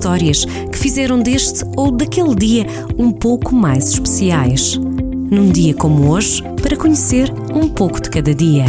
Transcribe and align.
histórias 0.00 0.46
que 0.46 0.78
fizeram 0.78 1.20
deste 1.20 1.62
ou 1.76 1.90
daquele 1.90 2.34
dia 2.34 2.66
um 2.96 3.12
pouco 3.12 3.54
mais 3.54 3.90
especiais. 3.90 4.78
Num 4.78 5.50
dia 5.50 5.74
como 5.74 6.08
hoje, 6.08 6.42
para 6.62 6.74
conhecer 6.74 7.30
um 7.54 7.68
pouco 7.68 8.00
de 8.00 8.08
cada 8.08 8.34
dia. 8.34 8.64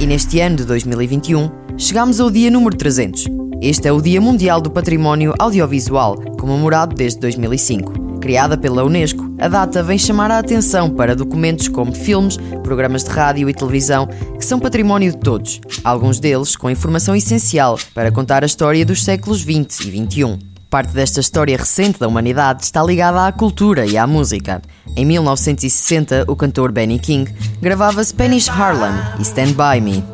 E 0.00 0.06
neste 0.06 0.40
ano 0.40 0.56
de 0.56 0.64
2021, 0.64 1.48
chegamos 1.76 2.20
ao 2.20 2.28
dia 2.28 2.50
número 2.50 2.76
300. 2.76 3.26
Este 3.62 3.86
é 3.86 3.92
o 3.92 4.00
Dia 4.00 4.20
Mundial 4.20 4.60
do 4.60 4.70
Património 4.70 5.32
Audiovisual, 5.38 6.16
comemorado 6.40 6.96
desde 6.96 7.20
2005. 7.20 8.07
Criada 8.20 8.58
pela 8.58 8.84
Unesco, 8.84 9.32
a 9.38 9.48
data 9.48 9.82
vem 9.82 9.96
chamar 9.96 10.30
a 10.30 10.38
atenção 10.38 10.90
para 10.90 11.14
documentos 11.14 11.68
como 11.68 11.94
filmes, 11.94 12.36
programas 12.62 13.04
de 13.04 13.10
rádio 13.10 13.48
e 13.48 13.54
televisão 13.54 14.08
que 14.38 14.44
são 14.44 14.58
património 14.58 15.12
de 15.12 15.18
todos, 15.18 15.60
alguns 15.84 16.18
deles 16.18 16.56
com 16.56 16.68
informação 16.68 17.14
essencial 17.14 17.78
para 17.94 18.10
contar 18.10 18.42
a 18.42 18.46
história 18.46 18.84
dos 18.84 19.04
séculos 19.04 19.40
XX 19.40 19.86
e 19.86 20.06
XXI. 20.06 20.38
Parte 20.68 20.92
desta 20.92 21.20
história 21.20 21.56
recente 21.56 21.98
da 21.98 22.06
humanidade 22.06 22.62
está 22.62 22.82
ligada 22.82 23.26
à 23.26 23.32
cultura 23.32 23.86
e 23.86 23.96
à 23.96 24.06
música. 24.06 24.60
Em 24.94 25.04
1960, 25.04 26.24
o 26.28 26.36
cantor 26.36 26.72
Benny 26.72 26.98
King 26.98 27.32
gravava 27.62 28.04
Spanish 28.04 28.50
Harlem 28.50 28.92
e 29.18 29.22
Stand 29.22 29.52
By 29.52 29.80
Me. 29.80 30.04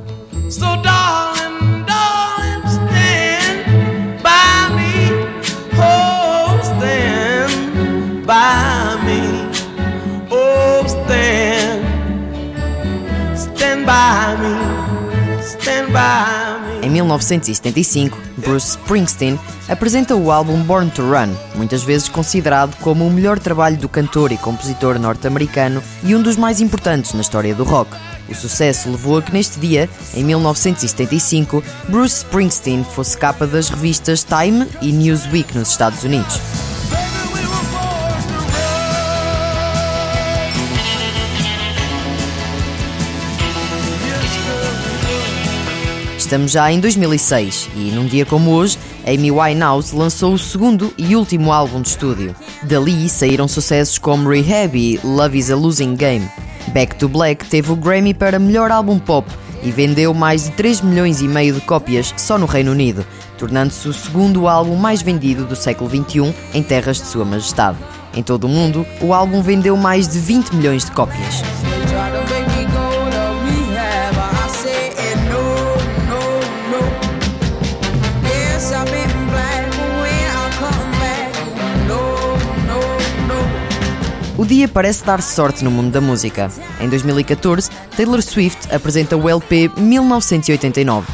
So 8.24 8.32
Em 16.82 16.90
1975, 16.90 18.18
Bruce 18.38 18.70
Springsteen 18.70 19.38
apresenta 19.68 20.14
o 20.14 20.30
álbum 20.30 20.62
Born 20.62 20.90
to 20.90 21.02
Run, 21.02 21.34
muitas 21.54 21.82
vezes 21.82 22.08
considerado 22.08 22.74
como 22.80 23.06
o 23.06 23.10
melhor 23.10 23.38
trabalho 23.38 23.76
do 23.76 23.88
cantor 23.88 24.32
e 24.32 24.38
compositor 24.38 24.98
norte-americano 24.98 25.82
e 26.02 26.14
um 26.14 26.22
dos 26.22 26.36
mais 26.36 26.60
importantes 26.62 27.12
na 27.12 27.20
história 27.20 27.54
do 27.54 27.64
rock. 27.64 27.90
O 28.28 28.34
sucesso 28.34 28.90
levou 28.90 29.18
a 29.18 29.22
que 29.22 29.32
neste 29.32 29.60
dia, 29.60 29.88
em 30.14 30.24
1975, 30.24 31.62
Bruce 31.88 32.16
Springsteen 32.18 32.84
fosse 32.84 33.18
capa 33.18 33.46
das 33.46 33.68
revistas 33.68 34.24
Time 34.24 34.66
e 34.80 34.92
Newsweek 34.92 35.56
nos 35.56 35.70
Estados 35.70 36.04
Unidos. 36.04 36.63
Estamos 46.34 46.50
já 46.50 46.72
em 46.72 46.80
2006 46.80 47.70
e, 47.76 47.92
num 47.92 48.06
dia 48.06 48.26
como 48.26 48.50
hoje, 48.50 48.76
Amy 49.06 49.30
Winehouse 49.30 49.94
lançou 49.94 50.34
o 50.34 50.38
segundo 50.38 50.92
e 50.98 51.14
último 51.14 51.52
álbum 51.52 51.80
de 51.80 51.90
estúdio. 51.90 52.34
Dali 52.64 53.08
saíram 53.08 53.46
sucessos 53.46 53.98
como 53.98 54.28
Rehab 54.28 54.76
e 54.76 54.98
Love 55.04 55.38
is 55.38 55.52
a 55.52 55.54
Losing 55.54 55.94
Game. 55.94 56.28
Back 56.72 56.96
to 56.96 57.08
Black 57.08 57.44
teve 57.44 57.70
o 57.70 57.76
Grammy 57.76 58.12
para 58.12 58.40
melhor 58.40 58.72
álbum 58.72 58.98
pop 58.98 59.30
e 59.62 59.70
vendeu 59.70 60.12
mais 60.12 60.42
de 60.42 60.50
3 60.50 60.80
milhões 60.80 61.20
e 61.20 61.28
meio 61.28 61.54
de 61.54 61.60
cópias 61.60 62.12
só 62.16 62.36
no 62.36 62.46
Reino 62.46 62.72
Unido, 62.72 63.06
tornando-se 63.38 63.88
o 63.88 63.92
segundo 63.92 64.48
álbum 64.48 64.74
mais 64.74 65.02
vendido 65.02 65.44
do 65.44 65.54
século 65.54 65.88
XXI 65.88 66.34
em 66.52 66.64
terras 66.64 66.96
de 66.96 67.06
Sua 67.06 67.24
Majestade. 67.24 67.78
Em 68.12 68.24
todo 68.24 68.48
o 68.48 68.48
mundo, 68.48 68.84
o 69.00 69.14
álbum 69.14 69.40
vendeu 69.40 69.76
mais 69.76 70.08
de 70.08 70.18
20 70.18 70.56
milhões 70.56 70.84
de 70.84 70.90
cópias. 70.90 71.44
O 84.44 84.46
dia 84.46 84.68
parece 84.68 85.02
dar 85.06 85.22
sorte 85.22 85.64
no 85.64 85.70
mundo 85.70 85.90
da 85.90 86.02
música. 86.02 86.50
Em 86.78 86.86
2014, 86.86 87.70
Taylor 87.96 88.20
Swift 88.20 88.70
apresenta 88.70 89.16
o 89.16 89.26
LP 89.26 89.70
1989. 89.74 91.10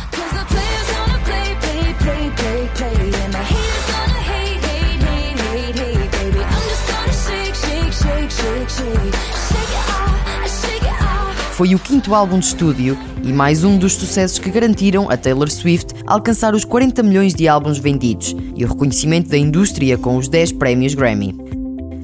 Foi 11.52 11.72
o 11.72 11.78
quinto 11.78 12.16
álbum 12.16 12.40
de 12.40 12.46
estúdio 12.46 12.98
e 13.22 13.32
mais 13.32 13.62
um 13.62 13.78
dos 13.78 13.92
sucessos 13.92 14.40
que 14.40 14.50
garantiram 14.50 15.08
a 15.08 15.16
Taylor 15.16 15.48
Swift 15.48 15.94
alcançar 16.04 16.52
os 16.52 16.64
40 16.64 17.00
milhões 17.04 17.32
de 17.32 17.46
álbuns 17.46 17.78
vendidos 17.78 18.34
e 18.56 18.64
o 18.64 18.68
reconhecimento 18.68 19.30
da 19.30 19.38
indústria 19.38 19.96
com 19.96 20.16
os 20.16 20.26
10 20.26 20.50
prémios 20.50 20.94
Grammy. 20.94 21.59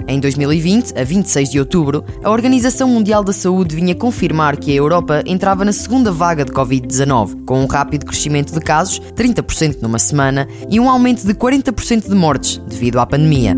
Em 0.09 0.21
2020, 0.21 0.97
a 0.97 1.03
26 1.03 1.51
de 1.51 1.59
outubro, 1.59 2.05
a 2.23 2.31
Organização 2.31 2.89
Mundial 2.89 3.25
da 3.25 3.33
Saúde 3.33 3.75
vinha 3.75 3.93
confirmar 3.93 4.57
que 4.57 4.71
a 4.71 4.75
Europa 4.75 5.23
entrava 5.27 5.65
na 5.65 5.73
segunda 5.73 6.13
vaga 6.13 6.45
de 6.45 6.53
Covid-19, 6.53 7.45
com 7.45 7.61
um 7.61 7.67
rápido 7.67 8.07
crescimento 8.07 8.53
de 8.53 8.61
casos, 8.61 9.01
30% 9.17 9.83
numa 9.83 9.99
semana, 9.99 10.47
e 10.71 10.79
um 10.79 10.89
aumento 10.89 11.27
de 11.27 11.35
40% 11.35 12.09
de 12.09 12.15
mortes 12.15 12.59
devido 12.69 13.01
à 13.01 13.07
pandemia. 13.07 13.57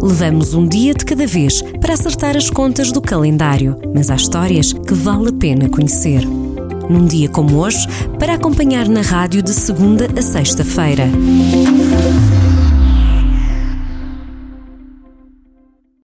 Levamos 0.00 0.54
um 0.54 0.66
dia 0.66 0.94
de 0.94 1.04
cada 1.04 1.26
vez 1.26 1.60
para 1.80 1.94
acertar 1.94 2.36
as 2.36 2.48
contas 2.48 2.92
do 2.92 3.00
calendário, 3.00 3.76
mas 3.92 4.10
há 4.10 4.14
histórias 4.14 4.72
que 4.72 4.94
vale 4.94 5.30
a 5.30 5.32
pena 5.32 5.68
conhecer. 5.68 6.24
Num 6.88 7.04
dia 7.04 7.28
como 7.28 7.58
hoje, 7.58 7.86
para 8.18 8.34
acompanhar 8.34 8.88
na 8.88 9.02
rádio 9.02 9.42
de 9.42 9.52
segunda 9.52 10.08
a 10.16 10.22
sexta-feira. 10.22 11.08